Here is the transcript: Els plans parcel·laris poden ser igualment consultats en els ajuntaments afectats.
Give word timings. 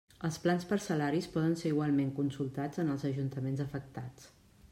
Els 0.27 0.37
plans 0.45 0.63
parcel·laris 0.69 1.27
poden 1.35 1.53
ser 1.63 1.73
igualment 1.73 2.09
consultats 2.21 2.85
en 2.85 2.91
els 2.95 3.07
ajuntaments 3.11 3.63
afectats. 3.69 4.31